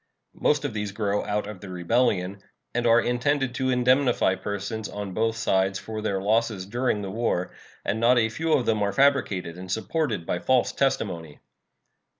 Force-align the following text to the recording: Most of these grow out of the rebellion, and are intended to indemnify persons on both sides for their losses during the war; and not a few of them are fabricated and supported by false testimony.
Most 0.41 0.65
of 0.65 0.73
these 0.73 0.91
grow 0.93 1.23
out 1.25 1.45
of 1.45 1.61
the 1.61 1.69
rebellion, 1.69 2.41
and 2.73 2.87
are 2.87 2.99
intended 2.99 3.53
to 3.53 3.69
indemnify 3.69 4.33
persons 4.33 4.89
on 4.89 5.13
both 5.13 5.35
sides 5.37 5.77
for 5.77 6.01
their 6.01 6.19
losses 6.19 6.65
during 6.65 7.03
the 7.03 7.11
war; 7.11 7.51
and 7.85 7.99
not 7.99 8.17
a 8.17 8.29
few 8.29 8.51
of 8.53 8.65
them 8.65 8.81
are 8.81 8.93
fabricated 8.93 9.59
and 9.59 9.71
supported 9.71 10.25
by 10.25 10.39
false 10.39 10.71
testimony. 10.71 11.37